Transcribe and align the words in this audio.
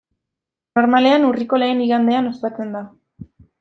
Normalean 0.79 1.29
urriko 1.29 1.61
lehen 1.67 1.87
igandean 1.87 2.35
ospatzen 2.35 2.77
da. 2.79 2.87